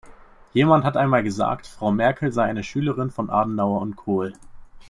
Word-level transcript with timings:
Jemand 0.53 0.83
hat 0.83 0.97
einmal 0.97 1.21
gesagt, 1.21 1.67
Frau 1.67 1.91
Merkel 1.91 2.31
sei 2.33 2.45
eine 2.45 2.63
Schülerin 2.63 3.11
von 3.11 3.29
Adenauer 3.29 3.81
und 3.81 3.95
Kohl. 3.97 4.33